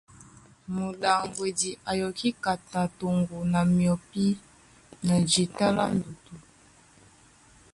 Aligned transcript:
Mudaŋgwedi 0.73 1.69
a 1.89 1.91
yɔkí 1.99 2.29
kata 2.43 2.81
toŋgo 2.99 3.37
na 3.51 3.59
myɔpí 3.75 4.25
na 5.05 5.15
jíta 5.29 5.67
lá 5.77 5.85
ndutu. 5.95 6.35